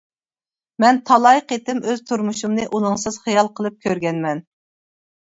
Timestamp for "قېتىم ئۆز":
1.53-2.03